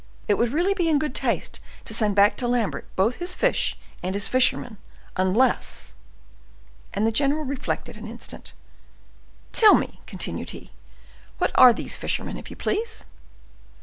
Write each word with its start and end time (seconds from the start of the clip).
It 0.27 0.33
would 0.33 0.51
really 0.51 0.73
be 0.73 0.89
in 0.89 0.97
good 0.97 1.13
taste 1.13 1.59
to 1.85 1.93
send 1.93 2.15
back 2.15 2.35
to 2.37 2.47
Lambert 2.47 2.87
both 2.95 3.17
his 3.17 3.35
fish 3.35 3.77
and 4.01 4.15
his 4.15 4.27
fishermen, 4.27 4.79
unless—" 5.15 5.93
and 6.91 7.05
the 7.05 7.11
general 7.11 7.45
reflected 7.45 7.95
an 7.97 8.07
instant. 8.07 8.53
"Tell 9.53 9.75
me," 9.75 10.01
continued 10.07 10.49
he, 10.49 10.71
"what 11.37 11.51
are 11.53 11.71
these 11.71 11.97
fishermen, 11.97 12.35
if 12.37 12.49
you 12.49 12.55
please?" 12.55 13.05